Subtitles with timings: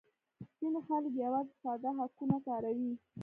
[0.57, 2.91] ځینې خلک یوازې ساده هکونه کاروي